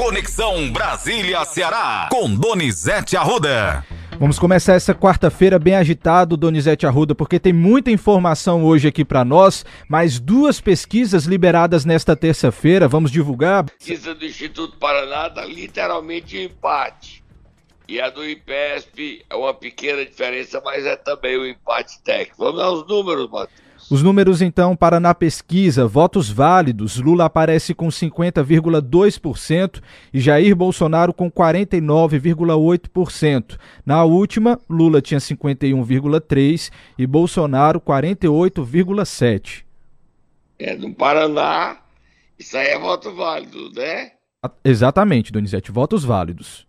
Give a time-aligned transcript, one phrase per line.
[0.00, 3.84] Conexão Brasília-Ceará, com Donizete Arruda.
[4.18, 9.26] Vamos começar essa quarta-feira bem agitado, Donizete Arruda, porque tem muita informação hoje aqui para
[9.26, 13.64] nós, mais duas pesquisas liberadas nesta terça-feira, vamos divulgar.
[13.64, 17.22] Pesquisa do Instituto Paraná dá literalmente um empate.
[17.86, 22.36] E a do IPESP é uma pequena diferença, mas é também um empate técnico.
[22.38, 23.69] Vamos aos números, Matheus.
[23.90, 29.82] Os números, então, para na pesquisa, votos válidos, Lula aparece com 50,2%
[30.14, 33.58] e Jair Bolsonaro com 49,8%.
[33.84, 39.64] Na última, Lula tinha 51,3% e Bolsonaro 48,7%.
[40.56, 41.78] É, no Paraná,
[42.38, 44.12] isso aí é voto válido, né?
[44.64, 46.64] Exatamente, Donizete, votos válidos.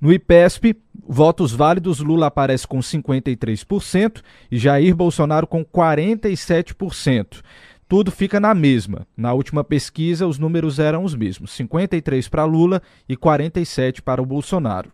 [0.00, 0.74] No IPESP,
[1.08, 7.44] votos válidos, Lula aparece com 53% e Jair Bolsonaro com 47%
[7.88, 9.06] tudo fica na mesma.
[9.16, 14.26] Na última pesquisa, os números eram os mesmos: 53 para Lula e 47 para o
[14.26, 14.92] Bolsonaro.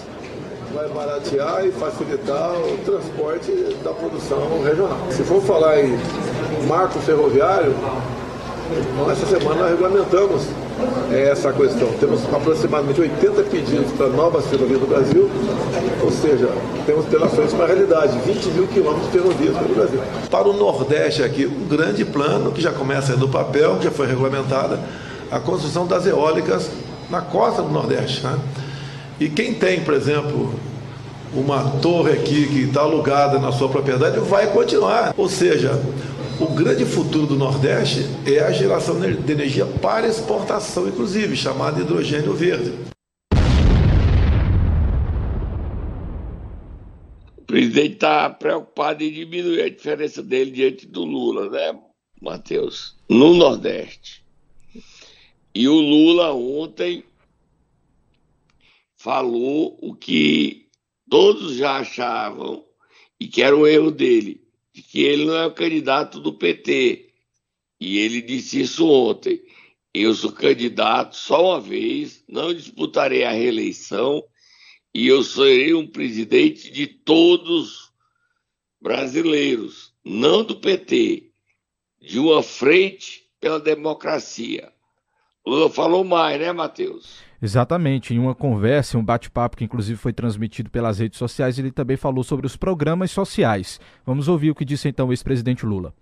[0.74, 3.52] vai baratear e facilitar o transporte
[3.84, 4.98] da produção regional.
[5.12, 5.96] Se for falar em
[6.62, 7.74] marco ferroviário,
[9.10, 10.42] essa semana nós regulamentamos
[11.12, 11.88] essa questão.
[12.00, 15.30] Temos aproximadamente 80 pedidos para novas ferrovias do Brasil,
[16.02, 16.48] ou seja,
[16.86, 20.00] temos relações com a realidade, 20 mil quilômetros de ferrovias pelo Brasil.
[20.30, 24.80] Para o Nordeste aqui, um grande plano que já começa no papel, já foi regulamentada,
[25.30, 26.70] a construção das eólicas
[27.10, 28.24] na costa do Nordeste.
[28.24, 28.38] Né?
[29.20, 30.52] E quem tem, por exemplo,
[31.34, 35.12] uma torre aqui que está alugada na sua propriedade, vai continuar.
[35.16, 35.80] Ou seja,
[36.40, 42.34] o grande futuro do Nordeste é a geração de energia para exportação, inclusive, chamada hidrogênio
[42.34, 42.72] verde.
[47.36, 51.78] O presidente está preocupado em diminuir a diferença dele diante do Lula, né,
[52.20, 52.96] Matheus?
[53.08, 54.24] No Nordeste.
[55.54, 57.04] E o Lula ontem
[58.96, 60.66] falou o que
[61.08, 62.64] todos já achavam
[63.20, 64.43] e que era o erro dele,
[64.74, 67.12] de que ele não é o candidato do PT.
[67.80, 69.40] E ele disse isso ontem.
[69.94, 74.24] Eu sou candidato só uma vez, não disputarei a reeleição
[74.92, 77.92] e eu serei um presidente de todos
[78.80, 81.30] brasileiros, não do PT,
[82.00, 84.73] de uma frente pela democracia.
[85.46, 87.22] Lula falou mais, né, Matheus?
[87.40, 91.96] Exatamente, em uma conversa, um bate-papo que inclusive foi transmitido pelas redes sociais, ele também
[91.96, 93.78] falou sobre os programas sociais.
[94.06, 95.92] Vamos ouvir o que disse então o ex-presidente Lula.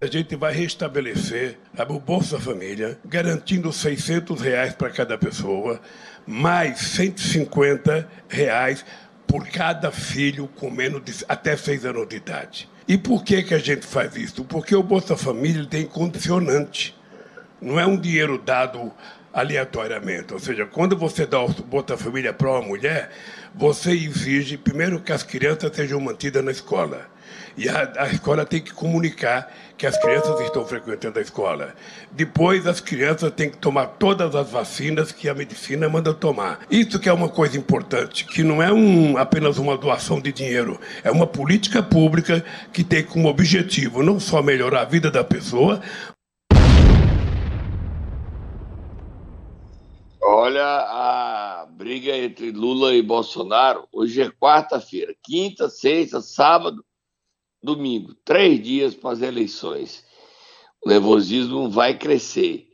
[0.00, 1.58] A gente vai restabelecer
[1.88, 5.80] o Bolsa Família, garantindo 600 reais para cada pessoa,
[6.24, 8.86] mais 150 reais
[9.26, 12.68] por cada filho com menos de até seis anos de idade.
[12.86, 14.44] E por que, que a gente faz isso?
[14.44, 16.97] Porque o Bolsa Família tem condicionante.
[17.60, 18.92] Não é um dinheiro dado
[19.32, 20.32] aleatoriamente.
[20.32, 23.10] Ou seja, quando você dá o Bolsa Família para uma mulher,
[23.54, 27.06] você exige, primeiro, que as crianças sejam mantidas na escola.
[27.56, 31.74] E a, a, escola tem que comunicar que as crianças estão frequentando a escola.
[32.12, 36.60] Depois, as crianças têm que tomar todas as vacinas que a medicina manda tomar.
[36.70, 40.80] Isso que é uma coisa importante, que não é um, apenas uma doação de dinheiro,
[41.02, 45.80] é uma política pública que tem como objetivo não só melhorar a vida da pessoa,
[50.20, 53.86] Olha a briga entre Lula e Bolsonaro.
[53.92, 56.84] Hoje é quarta-feira, quinta, sexta, sábado,
[57.62, 58.14] domingo.
[58.24, 60.04] Três dias para as eleições.
[60.84, 62.68] O nervosismo vai crescer.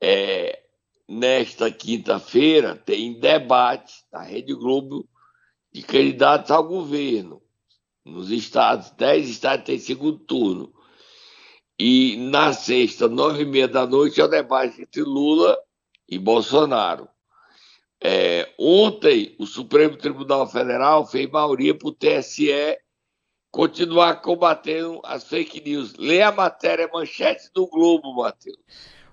[0.00, 0.62] É,
[1.06, 5.06] nesta quinta-feira tem debate na Rede Globo
[5.70, 7.42] de candidatos ao governo.
[8.04, 10.72] Nos estados, dez estados têm segundo turno.
[11.78, 15.58] E na sexta, nove e meia da noite, é o debate entre Lula
[16.10, 17.08] e Bolsonaro.
[18.02, 22.78] É, ontem, o Supremo Tribunal Federal fez maioria para o TSE
[23.50, 25.94] continuar combatendo as fake news.
[25.96, 28.58] Lê a matéria manchete do Globo, Matheus.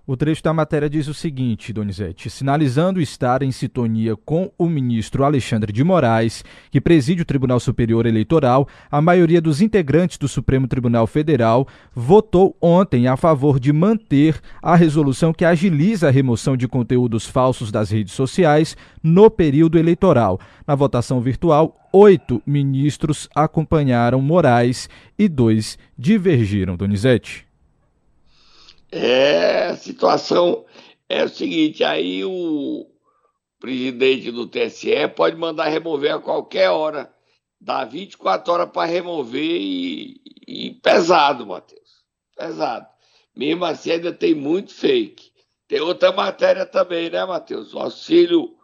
[0.09, 5.25] O trecho da matéria diz o seguinte, Donizete: sinalizando estar em sintonia com o ministro
[5.25, 10.65] Alexandre de Moraes, que preside o Tribunal Superior Eleitoral, a maioria dos integrantes do Supremo
[10.65, 16.69] Tribunal Federal votou ontem a favor de manter a resolução que agiliza a remoção de
[16.69, 20.39] conteúdos falsos das redes sociais no período eleitoral.
[20.65, 24.89] Na votação virtual, oito ministros acompanharam Moraes
[25.19, 27.46] e dois divergiram, Donizete.
[28.91, 30.65] É, a situação
[31.09, 32.89] é o seguinte, aí o
[33.59, 37.13] presidente do TSE pode mandar remover a qualquer hora.
[37.59, 42.05] Dá 24 horas para remover e, e pesado, Matheus.
[42.35, 42.87] Pesado.
[43.35, 45.31] Mesmo assim, ainda tem muito fake.
[45.67, 47.73] Tem outra matéria também, né, Matheus?
[47.73, 48.55] O Auxílio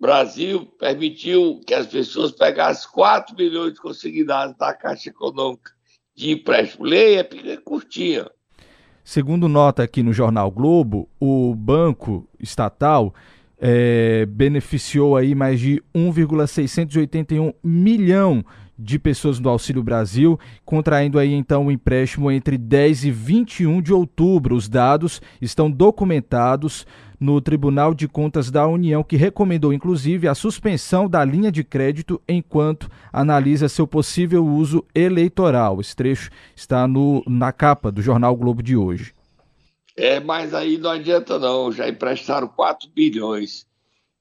[0.00, 5.72] Brasil permitiu que as pessoas pegassem 4 milhões de consignados da Caixa Econômica
[6.14, 6.84] de empréstimo.
[6.84, 8.30] Lei é curtinha.
[9.04, 13.14] Segundo nota aqui no jornal Globo, o banco estatal
[13.60, 18.42] é, beneficiou aí mais de 1,681 milhão
[18.78, 23.82] de pessoas do Auxílio Brasil, contraindo aí então o um empréstimo entre 10 e 21
[23.82, 24.56] de outubro.
[24.56, 26.86] Os dados estão documentados
[27.24, 32.20] no Tribunal de Contas da União, que recomendou inclusive a suspensão da linha de crédito
[32.28, 35.80] enquanto analisa seu possível uso eleitoral.
[35.80, 39.14] Esse trecho está no, na capa do jornal Globo de hoje.
[39.96, 43.66] É, mas aí não adianta não, já emprestaram 4 bilhões.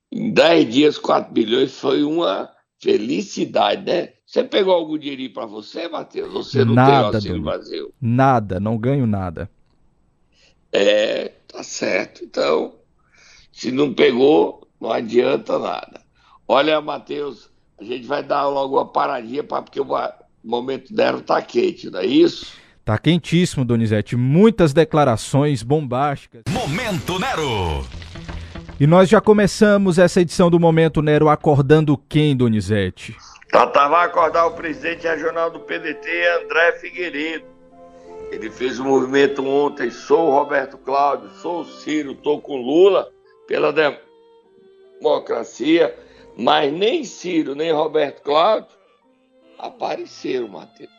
[0.09, 2.49] Em 10 dias, 4 bilhões foi uma
[2.81, 4.13] felicidade, né?
[4.25, 6.31] Você pegou algum dinheirinho para você, Matheus?
[6.31, 7.93] Você não nada, tem auxílio Brasil?
[7.99, 9.49] Nada, não ganho nada.
[10.71, 12.23] É, tá certo.
[12.23, 12.75] Então,
[13.53, 16.01] se não pegou, não adianta nada.
[16.47, 19.87] Olha, Matheus, a gente vai dar logo uma paradinha, pra, porque o
[20.43, 22.47] momento dela tá quente, não é isso?
[22.83, 24.15] Tá quentíssimo, Donizete.
[24.17, 26.41] Muitas declarações bombásticas.
[26.49, 27.85] Momento Nero!
[28.79, 33.15] E nós já começamos essa edição do Momento Nero acordando quem, Donizete?
[33.51, 36.09] Tata vai acordar o presidente regional do PDT,
[36.43, 37.45] André Figueiredo.
[38.31, 43.12] Ele fez um movimento ontem, sou o Roberto Cláudio, sou o Ciro, tô com Lula
[43.47, 43.73] pela
[45.01, 45.97] democracia,
[46.37, 48.83] mas nem Ciro, nem Roberto Cláudio
[49.57, 50.91] apareceram, Matheus.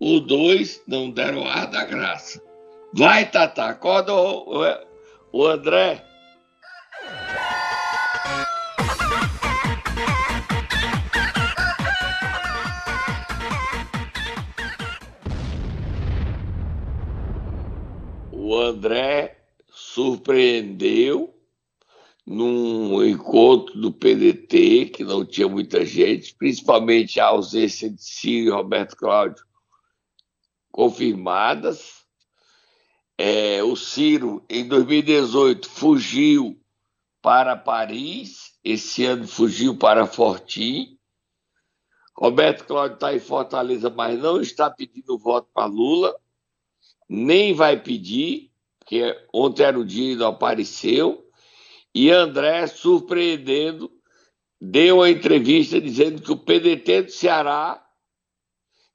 [0.00, 2.42] Os dois não deram ar da graça.
[2.92, 4.64] Vai, Tata, acorda o, o,
[5.32, 6.04] o André.
[18.32, 19.36] O André
[19.70, 21.32] surpreendeu
[22.30, 28.50] num encontro do PDT, que não tinha muita gente, principalmente a ausência de Ciro e
[28.50, 29.44] Roberto Cláudio
[30.70, 32.04] confirmadas.
[33.18, 36.56] É, o Ciro, em 2018, fugiu
[37.20, 40.96] para Paris, esse ano fugiu para Fortim.
[42.16, 46.14] Roberto Cláudio está em Fortaleza, mas não está pedindo voto para Lula,
[47.08, 51.26] nem vai pedir, porque ontem era o dia e não apareceu.
[51.94, 53.90] E André, surpreendendo,
[54.60, 57.84] deu uma entrevista dizendo que o PDT do Ceará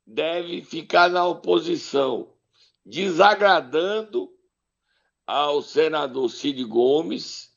[0.05, 2.33] deve ficar na oposição,
[2.85, 4.29] desagradando
[5.25, 7.51] ao senador Cid Gomes,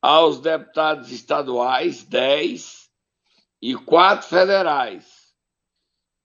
[0.00, 2.88] aos deputados estaduais, 10,
[3.60, 5.34] e quatro federais,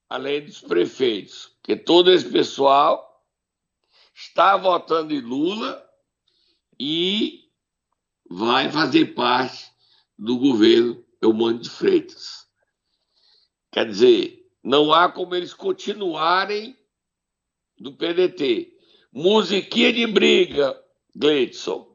[0.08, 3.24] além dos prefeitos, porque todo esse pessoal
[4.14, 5.84] está votando em Lula
[6.78, 7.43] e
[8.36, 9.70] vai fazer parte
[10.18, 12.48] do governo Eumano de Freitas.
[13.70, 16.76] Quer dizer, não há como eles continuarem
[17.78, 18.72] do PDT.
[19.12, 20.76] Musiquinha de briga,
[21.14, 21.86] Gleidson.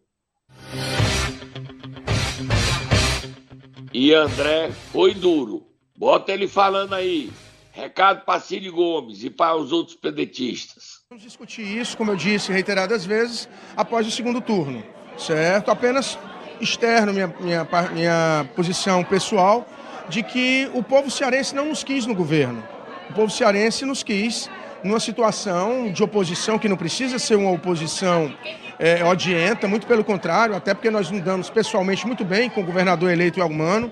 [3.93, 5.67] E André foi duro.
[5.97, 7.29] Bota ele falando aí.
[7.73, 11.01] Recado para Cid Gomes e para os outros pedetistas.
[11.09, 14.83] Vamos discutir isso, como eu disse reiteradas vezes, após o segundo turno,
[15.17, 15.69] certo?
[15.69, 16.17] Apenas
[16.59, 19.67] externo minha, minha, minha posição pessoal
[20.07, 22.63] de que o povo cearense não nos quis no governo.
[23.09, 24.49] O povo cearense nos quis
[24.83, 28.33] numa situação de oposição que não precisa ser uma oposição
[28.79, 32.63] é, odienta, muito pelo contrário, até porque nós nos damos pessoalmente muito bem com o
[32.63, 33.91] governador eleito Elmano,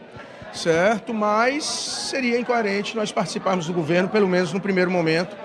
[0.54, 1.14] certo?
[1.14, 5.36] Mas seria incoerente nós participarmos do governo, pelo menos no primeiro momento,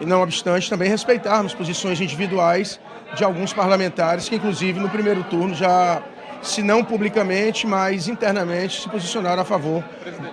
[0.00, 2.80] e não obstante também respeitarmos posições individuais
[3.14, 6.02] de alguns parlamentares que, inclusive, no primeiro turno já,
[6.42, 9.84] se não publicamente, mas internamente, se posicionaram a favor,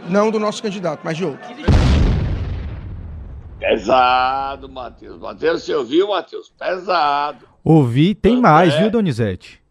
[0.09, 1.47] não do nosso candidato, mas de outro.
[3.59, 5.19] Pesado, Matheus.
[5.19, 6.49] Matheus, você ouviu, Matheus?
[6.49, 7.47] Pesado.
[7.63, 9.61] Ouvi, tem André, mais, viu, Donizete?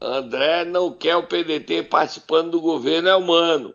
[0.00, 3.74] André não quer o PDT participando do governo, é humano.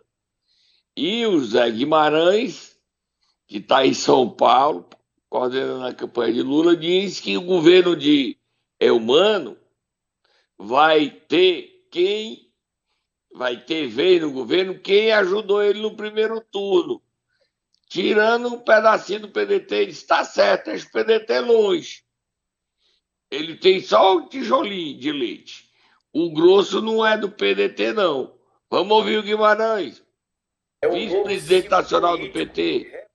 [0.96, 2.76] E o Zé Guimarães,
[3.46, 4.86] que está em São Paulo,
[5.28, 8.36] coordenando a campanha de Lula, diz que o governo de
[8.80, 9.56] é humano
[10.58, 12.50] vai ter quem
[13.32, 17.02] vai ter vez no governo quem ajudou ele no primeiro turno
[17.90, 19.74] tirando um pedacinho do PDT.
[19.74, 22.04] Ele está certo, o PDT longe.
[23.30, 25.68] Ele tem só o tijolinho de leite.
[26.12, 28.38] O grosso não é do PDT, não.
[28.70, 30.02] Vamos ouvir o Guimarães,
[30.80, 33.08] é um vice-presidente nacional do PT.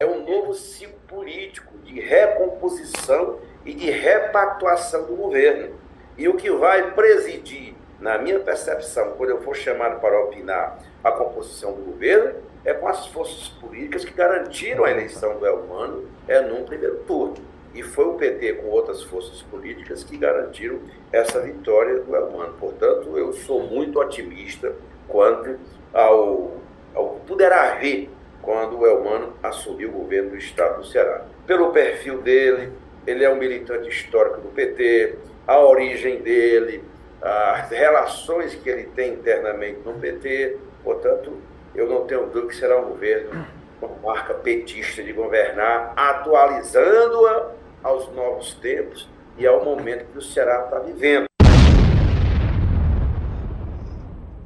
[0.00, 5.78] É um novo ciclo político de recomposição e de repactuação do governo.
[6.16, 11.10] E o que vai presidir, na minha percepção, quando eu for chamado para opinar a
[11.10, 12.34] composição do governo,
[12.64, 17.36] é com as forças políticas que garantiram a eleição do Elmano é, num primeiro turno.
[17.72, 20.80] E foi o PT com outras forças políticas que garantiram
[21.12, 22.54] essa vitória do Elmano.
[22.54, 24.74] Portanto, eu sou muito otimista
[25.06, 25.58] quanto
[25.92, 26.56] ao,
[26.94, 28.10] ao que poderá haver
[28.42, 31.24] quando o Elmano assumir o governo do estado do Ceará.
[31.46, 32.72] Pelo perfil dele,
[33.06, 36.82] ele é um militante histórico do PT, a origem dele,
[37.26, 41.40] as relações que ele tem internamente no PT, portanto,
[41.74, 43.46] eu não tenho dúvida que será um governo
[43.80, 47.50] com marca petista de governar, atualizando-a
[47.82, 51.26] aos novos tempos e ao momento que o Ceará está vivendo.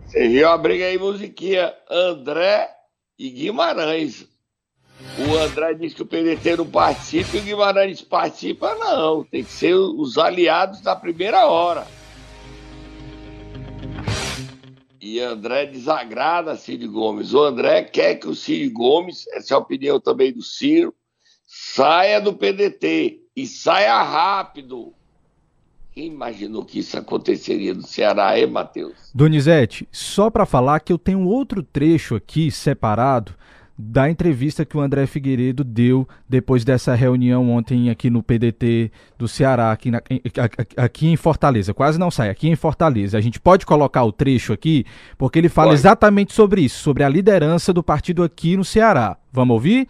[0.08, 1.72] Viu a briga aí, musiquinha?
[1.88, 2.68] André
[3.18, 4.26] e Guimarães.
[5.18, 9.22] O André diz que o PDT não participa e o Guimarães participa, não.
[9.22, 11.86] Tem que ser os aliados da primeira hora.
[15.00, 17.32] E André desagrada Cid Gomes.
[17.32, 20.94] O André quer que o Cid Gomes, essa é a opinião também do Ciro,
[21.46, 24.92] saia do PDT e saia rápido.
[25.92, 29.10] Quem imaginou que isso aconteceria no Ceará, hein, Matheus?
[29.14, 33.34] Donizete, só para falar que eu tenho outro trecho aqui separado
[33.80, 39.26] da entrevista que o André Figueiredo deu depois dessa reunião ontem aqui no PDT do
[39.26, 40.02] Ceará, aqui, na,
[40.76, 41.72] aqui em Fortaleza.
[41.72, 43.16] Quase não sai, aqui em Fortaleza.
[43.16, 44.84] A gente pode colocar o trecho aqui,
[45.16, 45.80] porque ele fala pode.
[45.80, 49.16] exatamente sobre isso, sobre a liderança do partido aqui no Ceará.
[49.32, 49.88] Vamos ouvir?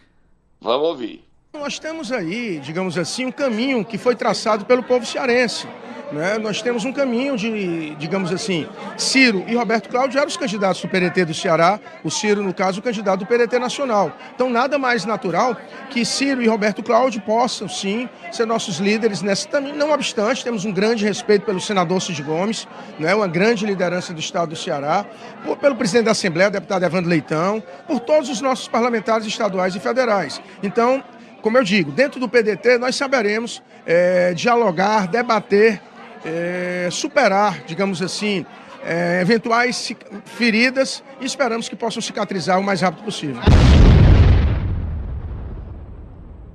[0.60, 1.24] Vamos ouvir.
[1.52, 5.66] Nós temos aí, digamos assim, um caminho que foi traçado pelo povo cearense.
[6.12, 6.38] Né?
[6.38, 10.88] Nós temos um caminho de, digamos assim, Ciro e Roberto Cláudio eram os candidatos do
[10.88, 14.12] PDT do Ceará, o Ciro, no caso, o candidato do PDT nacional.
[14.34, 15.56] Então, nada mais natural
[15.88, 19.72] que Ciro e Roberto Cláudio possam, sim, ser nossos líderes nessa também.
[19.72, 22.66] Não obstante, temos um grande respeito pelo senador Cid Gomes,
[22.98, 23.14] né?
[23.14, 25.06] uma grande liderança do Estado do Ceará,
[25.44, 29.76] por, pelo presidente da Assembleia, o deputado Evandro Leitão, por todos os nossos parlamentares estaduais
[29.76, 30.40] e federais.
[30.62, 31.02] Então,
[31.40, 35.80] como eu digo, dentro do PDT nós saberemos é, dialogar, debater
[36.24, 38.44] é, superar, digamos assim,
[38.82, 39.92] é, eventuais
[40.24, 43.40] feridas e esperamos que possam cicatrizar o mais rápido possível.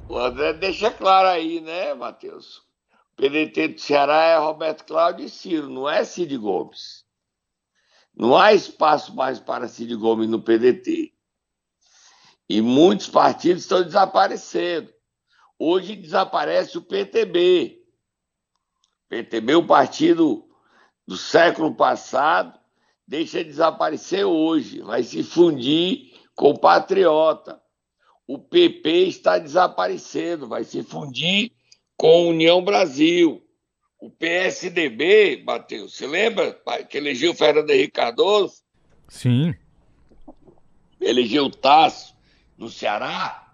[0.08, 2.58] O André deixa claro aí, né, Matheus?
[3.14, 7.06] O PDT do Ceará é Roberto Cláudio e Ciro, não é Cid Gomes.
[8.16, 11.12] Não há espaço mais para Cid Gomes no PDT.
[12.48, 14.94] E muitos partidos estão desaparecendo.
[15.58, 17.85] Hoje desaparece o PTB,
[19.16, 20.46] PTB, o partido
[21.08, 22.60] do século passado,
[23.08, 27.62] deixa de desaparecer hoje, vai se fundir compatriota.
[28.28, 31.54] O PP está desaparecendo, vai se fundir
[31.96, 33.42] com a União Brasil.
[34.00, 38.64] O PSDB, Matheus, você lembra que elegeu Fernando Henrique Cardoso?
[39.08, 39.56] Sim.
[41.00, 42.14] Elegeu Tasso
[42.58, 43.54] no Ceará.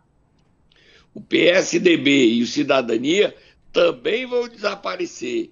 [1.14, 3.36] O PSDB e o Cidadania
[3.72, 5.52] também vão desaparecer.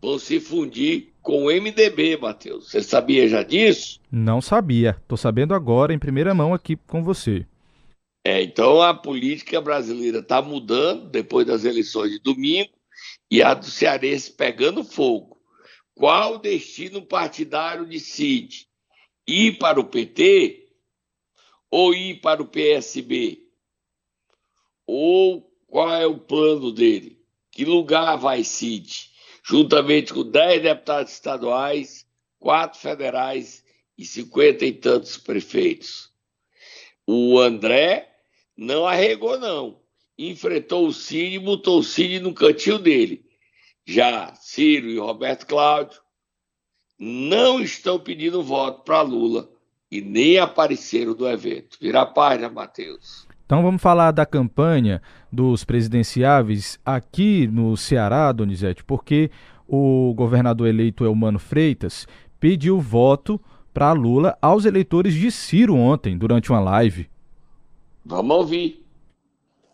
[0.00, 2.70] Vão se fundir com o MDB, Matheus.
[2.70, 4.00] Você sabia já disso?
[4.10, 4.96] Não sabia.
[5.02, 7.44] Estou sabendo agora, em primeira mão, aqui com você.
[8.24, 12.70] É, então a política brasileira está mudando depois das eleições de domingo
[13.30, 15.38] e a do Cearense pegando fogo.
[15.94, 18.68] Qual o destino partidário de Cid?
[19.26, 20.68] Ir para o PT
[21.70, 23.42] ou ir para o PSB?
[24.86, 27.17] Ou qual é o plano dele?
[27.58, 29.10] Que lugar vai Cid?
[29.42, 32.06] Juntamente com 10 deputados estaduais,
[32.38, 33.64] quatro federais
[33.98, 36.08] e cinquenta e tantos prefeitos.
[37.04, 38.14] O André
[38.56, 39.82] não arregou, não.
[40.16, 43.26] Enfrentou o Cid e botou o Cid no cantinho dele.
[43.84, 46.00] Já Ciro e Roberto Cláudio
[46.96, 49.50] não estão pedindo voto para Lula
[49.90, 51.76] e nem apareceram no evento.
[51.80, 53.27] Vira a página, Matheus.
[53.48, 55.00] Então vamos falar da campanha
[55.32, 59.30] dos presidenciáveis aqui no Ceará, Donizete, porque
[59.66, 62.06] o governador eleito Elmano Freitas
[62.38, 63.40] pediu voto
[63.72, 67.08] para Lula aos eleitores de Ciro ontem, durante uma live.
[68.04, 68.84] Vamos ouvir.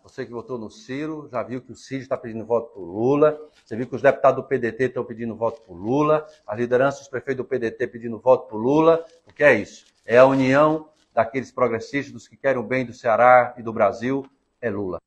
[0.03, 3.37] Você que votou no Ciro, já viu que o Ciro está pedindo voto para Lula,
[3.65, 7.09] você viu que os deputados do PDT estão pedindo voto para Lula, a liderança dos
[7.09, 9.03] prefeitos do PDT pedindo voto para Lula.
[9.27, 9.83] O que é isso?
[10.05, 14.29] É a união daqueles progressistas, dos que querem o bem do Ceará e do Brasil,
[14.61, 14.99] é Lula.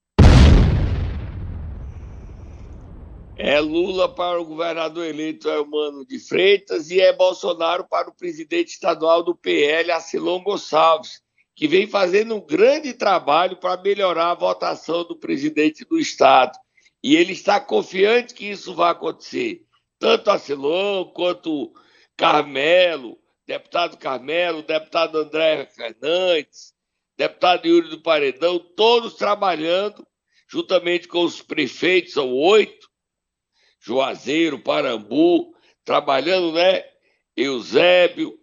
[3.37, 8.71] É Lula para o governador eleito Elmano de Freitas e é Bolsonaro para o presidente
[8.71, 11.21] estadual do PL, Acilon Gonçalves,
[11.55, 16.59] que vem fazendo um grande trabalho para melhorar a votação do presidente do estado.
[17.03, 19.63] E ele está confiante que isso vai acontecer.
[20.01, 21.73] Tanto Acilon quanto
[22.17, 26.75] Carmelo, deputado Carmelo, deputado André Fernandes,
[27.17, 30.07] deputado Yuri do Paredão, todos trabalhando
[30.47, 32.87] juntamente com os prefeitos, são oito,
[33.81, 36.85] Juazeiro, Parambu, trabalhando, né?
[37.35, 38.39] Eusébio,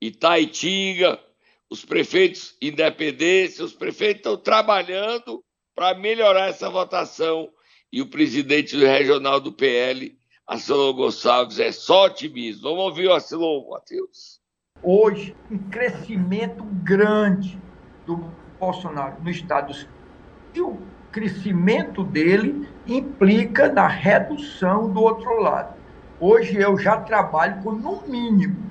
[0.00, 1.22] Itaitinga,
[1.68, 5.44] os prefeitos Independência, os prefeitos estão trabalhando
[5.76, 7.52] para melhorar essa votação.
[7.92, 12.62] E o presidente regional do PL, Arcelon Gonçalves, é só otimismo.
[12.62, 14.39] Vamos ouvir o Arcelon, Matheus
[14.82, 17.60] hoje um crescimento grande
[18.06, 18.24] do
[18.58, 19.74] Bolsonaro no estado
[20.54, 20.78] e o
[21.12, 25.74] crescimento dele implica na redução do outro lado.
[26.18, 28.70] Hoje eu já trabalho com, no mínimo,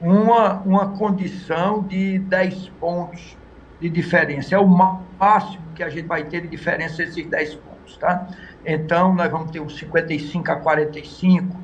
[0.00, 3.36] uma, uma condição de 10 pontos
[3.80, 4.54] de diferença.
[4.54, 8.28] É o máximo que a gente vai ter de diferença esses 10 pontos, tá?
[8.64, 11.56] Então, nós vamos ter uns 55 a 45.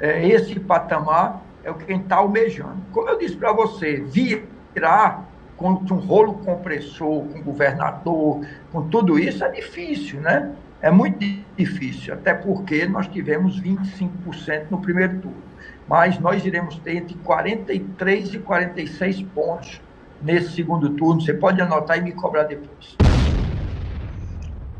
[0.00, 2.76] É, esse patamar é o que a gente está almejando.
[2.92, 9.42] Como eu disse para você, virar com um rolo compressor, com governador, com tudo isso
[9.42, 10.54] é difícil, né?
[10.82, 11.24] É muito
[11.56, 15.42] difícil, até porque nós tivemos 25% no primeiro turno.
[15.88, 19.80] Mas nós iremos ter entre 43 e 46 pontos
[20.20, 21.20] nesse segundo turno.
[21.22, 22.96] Você pode anotar e me cobrar depois.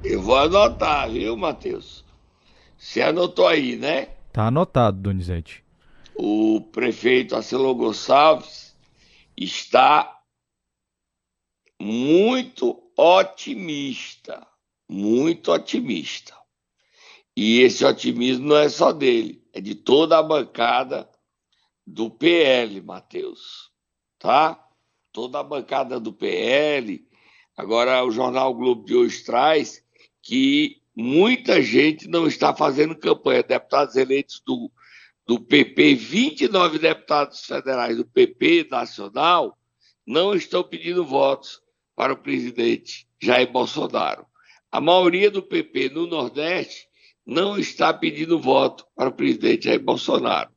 [0.02, 2.04] Eu vou anotar, viu, Matheus?
[2.76, 4.08] Você anotou aí, né?
[4.32, 5.63] Tá anotado, Donizete
[6.16, 8.76] o prefeito Acelo Gonçalves
[9.36, 10.20] está
[11.80, 14.46] muito otimista,
[14.88, 16.34] muito otimista.
[17.36, 21.10] E esse otimismo não é só dele, é de toda a bancada
[21.86, 23.70] do PL, Matheus,
[24.18, 24.60] tá?
[25.12, 27.06] Toda a bancada do PL.
[27.56, 29.84] Agora o jornal Globo de hoje traz
[30.22, 34.70] que muita gente não está fazendo campanha, deputados eleitos do
[35.26, 39.58] do PP, 29 deputados federais do PP nacional
[40.06, 41.62] não estão pedindo votos
[41.96, 44.26] para o presidente Jair Bolsonaro.
[44.70, 46.86] A maioria do PP no Nordeste
[47.24, 50.50] não está pedindo voto para o presidente Jair Bolsonaro.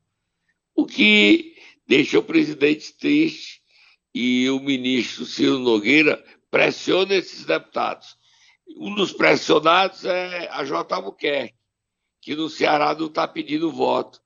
[0.75, 1.56] O que
[1.88, 3.62] deixa o presidente triste
[4.13, 8.17] e o ministro Ciro Nogueira pressiona esses deputados.
[8.75, 10.93] Um dos pressionados é a J.
[10.93, 11.56] Albuquerque,
[12.21, 14.19] que no Ceará não está pedindo voto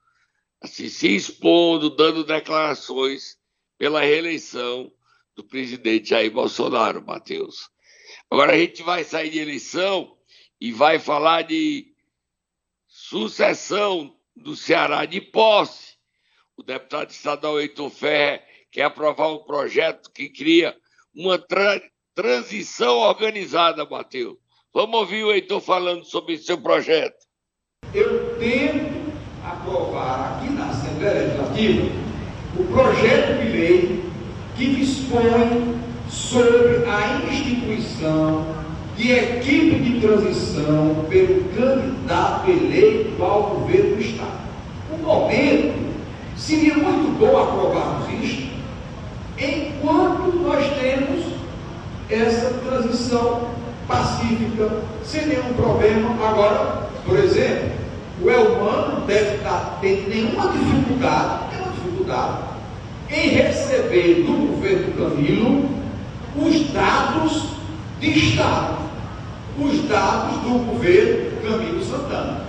[0.62, 3.38] assim, se expondo, dando declarações
[3.78, 4.92] pela reeleição
[5.36, 7.70] do presidente Jair Bolsonaro, Matheus.
[8.30, 10.16] Agora a gente vai sair de eleição
[10.60, 11.88] e vai falar de
[12.88, 15.96] sucessão do Ceará de posse.
[16.56, 20.78] O deputado estadual Heitor Ferrer quer aprovar um projeto que cria
[21.14, 21.82] uma tra
[22.14, 24.38] transição organizada, Matheus.
[24.74, 27.26] Vamos ouvir o Heitor falando sobre seu projeto.
[27.94, 29.12] Eu tento
[29.44, 30.51] aprovar aqui
[31.02, 31.90] Assembleia Legislativa
[32.60, 34.04] o projeto de lei
[34.56, 35.76] que dispõe
[36.10, 38.46] sobre a instituição
[38.98, 44.42] de equipe de transição pelo candidato eleito ao governo do Estado.
[44.92, 45.74] No momento,
[46.36, 48.52] seria muito bom aprovarmos isto
[49.40, 51.26] enquanto nós temos
[52.10, 53.48] essa transição
[53.88, 54.70] pacífica,
[55.04, 56.12] sem nenhum problema.
[56.28, 57.81] Agora, por exemplo,
[58.20, 62.38] o Elmano não deve estar tendo nenhuma dificuldade, nenhuma dificuldade
[63.10, 65.70] em receber do governo Camilo
[66.36, 67.44] os dados
[68.00, 68.78] de Estado,
[69.60, 72.42] os dados do governo Camilo Santana.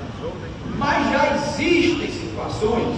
[0.78, 2.96] Mas já existem situações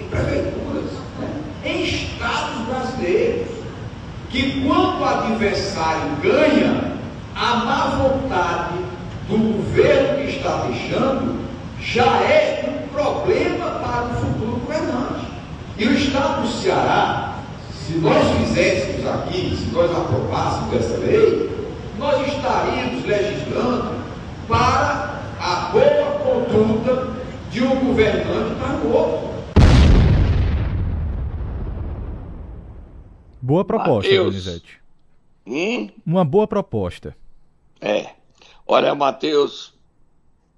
[0.00, 1.28] em prefeituras, né,
[1.64, 3.48] em estados brasileiros,
[4.30, 6.96] que quando o adversário ganha,
[7.34, 8.78] a má vontade
[9.28, 11.35] do governo que está deixando
[11.86, 15.26] já é um problema para o futuro governante.
[15.78, 17.38] E o Estado do Ceará,
[17.72, 21.48] se nós fizéssemos aqui, se nós aprovássemos essa lei,
[21.96, 24.04] nós estaríamos legislando
[24.48, 27.16] para a boa conduta
[27.50, 29.36] de um governante para o outro.
[33.40, 34.26] Boa proposta, Mateus.
[34.26, 34.80] Donizete.
[35.46, 35.88] Hum?
[36.04, 37.16] Uma boa proposta.
[37.80, 38.08] É.
[38.66, 39.75] Olha, Matheus,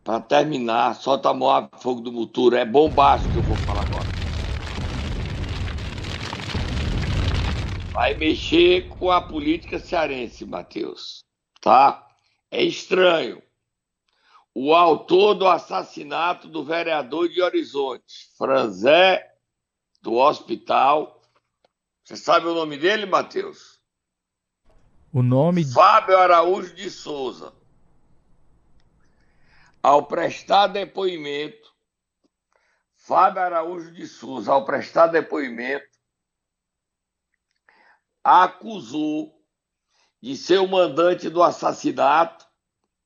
[0.09, 2.57] para terminar, solta a mão a fogo do muturo.
[2.57, 4.07] É bombástico que eu vou falar agora.
[7.93, 11.23] Vai mexer com a política cearense, Matheus.
[11.61, 12.09] Tá?
[12.51, 13.43] É estranho.
[14.55, 19.31] O autor do assassinato do vereador de Horizonte, Franzé,
[20.01, 21.21] do hospital.
[22.03, 23.79] Você sabe o nome dele, Matheus?
[25.13, 25.67] O nome.
[25.67, 27.58] Fábio Araújo de Souza.
[29.89, 31.75] Ao prestar depoimento,
[32.95, 35.89] Fábio Araújo de Souza, ao prestar depoimento,
[38.23, 39.33] acusou
[40.21, 42.45] de ser o mandante do assassinato.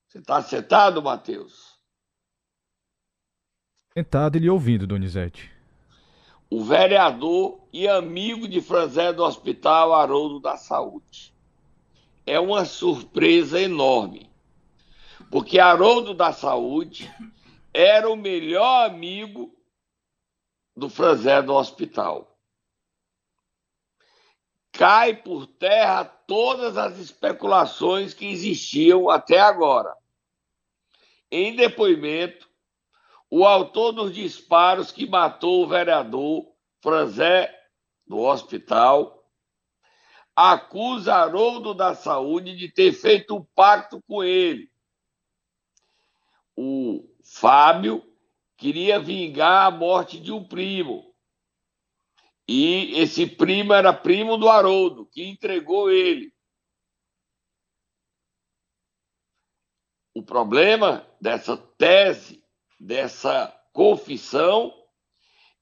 [0.09, 1.79] Você está acertado, Matheus?
[3.93, 5.49] Sentado e lhe ouvindo, Donizete.
[6.49, 11.33] O vereador e amigo de Franzé do Hospital Haroldo da Saúde.
[12.25, 14.32] É uma surpresa enorme,
[15.33, 17.11] porque Haroldo da Saúde
[17.73, 19.51] era o melhor amigo
[20.77, 22.37] do Franzé do Hospital.
[24.71, 29.95] Cai por terra todas as especulações que existiam até agora.
[31.31, 32.47] Em depoimento,
[33.27, 36.45] o autor dos disparos que matou o vereador
[36.79, 37.51] Franzé
[38.05, 39.27] do hospital
[40.35, 44.71] acusa Haroldo da Saúde de ter feito um pacto com ele.
[47.23, 48.03] Fábio
[48.57, 51.13] queria vingar a morte de um primo.
[52.47, 56.33] E esse primo era primo do Haroldo, que entregou ele.
[60.13, 62.43] O problema dessa tese,
[62.79, 64.73] dessa confissão,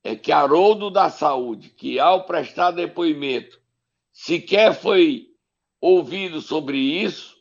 [0.04, 3.62] é que Haroldo da Saúde, que ao prestar depoimento
[4.12, 5.28] sequer foi
[5.80, 7.40] ouvido sobre isso,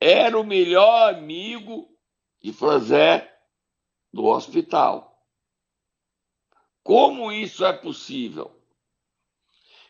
[0.00, 1.88] era o melhor amigo
[2.42, 3.29] de Franzé
[4.12, 5.10] do hospital.
[6.82, 8.56] Como isso é possível?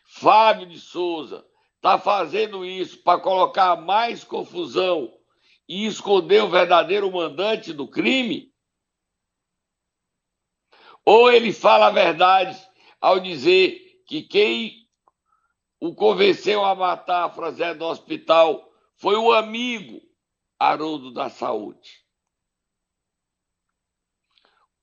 [0.05, 1.45] Fábio de Souza
[1.77, 5.11] está fazendo isso para colocar mais confusão
[5.67, 8.53] e esconder o verdadeiro mandante do crime?
[11.05, 12.61] Ou ele fala a verdade
[12.99, 14.87] ao dizer que quem
[15.79, 19.99] o convenceu a matar a Franzé do hospital foi o amigo
[20.59, 22.00] Haroldo da Saúde.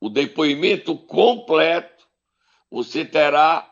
[0.01, 2.07] O depoimento completo
[2.71, 3.69] você terá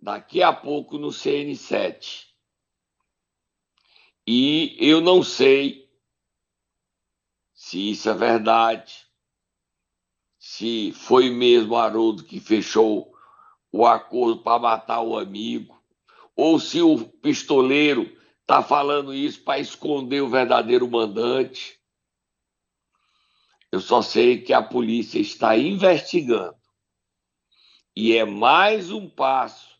[0.00, 2.26] daqui a pouco no CN7.
[4.26, 5.90] E eu não sei
[7.52, 9.06] se isso é verdade,
[10.38, 13.12] se foi mesmo Haroldo que fechou
[13.72, 15.82] o acordo para matar o amigo,
[16.34, 21.79] ou se o pistoleiro está falando isso para esconder o verdadeiro mandante.
[23.72, 26.56] Eu só sei que a polícia está investigando.
[27.94, 29.78] E é mais um passo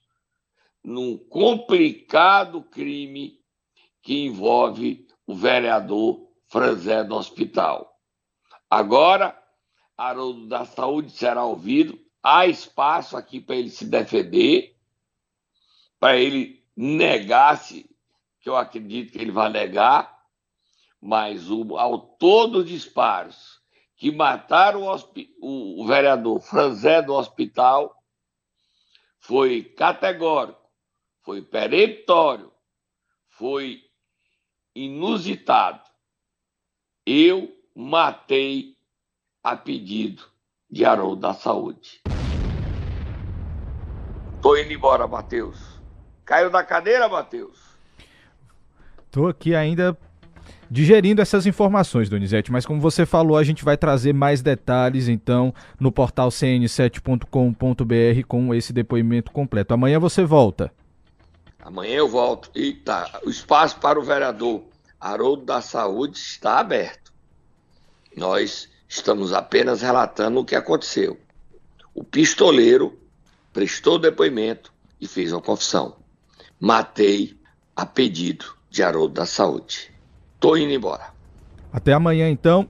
[0.83, 3.41] num complicado crime
[4.03, 7.99] que envolve o vereador Franzé do Hospital.
[8.69, 9.41] Agora,
[9.97, 14.77] Haroldo da Saúde será ouvido, há espaço aqui para ele se defender,
[15.99, 17.91] para ele negar-se
[18.41, 20.25] que eu acredito que ele vai negar,
[21.01, 23.60] mas o autor dos disparos
[24.01, 28.03] que mataram o, o vereador Franzé do hospital
[29.19, 30.59] foi categórico,
[31.21, 32.51] foi peremptório,
[33.29, 33.83] foi
[34.75, 35.83] inusitado.
[37.05, 38.75] Eu matei
[39.45, 40.25] a pedido
[40.71, 42.01] de Haroldo da Saúde.
[44.41, 45.79] Tô indo embora, Matheus.
[46.25, 47.77] Caiu da cadeira, Matheus?
[49.11, 49.95] Tô aqui ainda
[50.71, 55.53] digerindo essas informações, Donizete, mas como você falou, a gente vai trazer mais detalhes então
[55.81, 59.75] no portal cn7.com.br com esse depoimento completo.
[59.75, 60.73] Amanhã você volta.
[61.61, 62.51] Amanhã eu volto.
[62.55, 64.63] E tá, o espaço para o vereador
[65.01, 67.13] Haroldo da Saúde está aberto.
[68.17, 71.19] Nós estamos apenas relatando o que aconteceu.
[71.95, 72.99] O pistoleiro
[73.53, 75.97] prestou depoimento e fez uma confissão.
[76.59, 77.37] Matei
[77.75, 79.90] a pedido de Haroldo da Saúde.
[80.41, 81.05] Tô indo embora.
[81.73, 82.67] Até amanhã então.